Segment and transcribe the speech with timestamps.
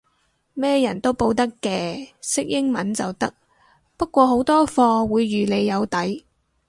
[0.55, 3.35] 咩人都報得嘅，識英文就得，
[3.97, 6.25] 不過好多課會預你有底